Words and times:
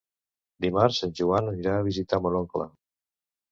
Dimarts 0.65 1.01
en 1.09 1.13
Joan 1.19 1.51
anirà 1.53 1.77
a 1.77 1.85
visitar 1.91 2.21
mon 2.25 2.41
oncle. 2.43 2.71